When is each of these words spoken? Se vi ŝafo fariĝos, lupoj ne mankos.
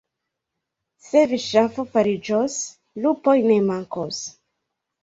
Se 1.09 1.21
vi 1.33 1.39
ŝafo 1.43 1.85
fariĝos, 1.91 2.59
lupoj 3.05 3.39
ne 3.53 3.63
mankos. 3.71 4.29